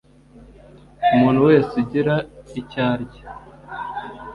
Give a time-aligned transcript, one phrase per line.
[1.15, 2.15] umuntu wese ugira
[2.59, 3.23] icyo arya